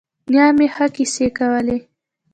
[0.31, 1.77] نیا مې ښه کیسې کولې.